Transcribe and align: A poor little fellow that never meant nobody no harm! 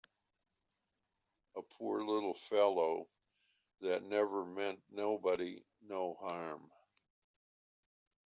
A 1.55 1.61
poor 1.61 2.03
little 2.03 2.33
fellow 2.49 3.07
that 3.81 4.01
never 4.01 4.43
meant 4.43 4.81
nobody 4.89 5.63
no 5.83 6.15
harm! 6.15 6.71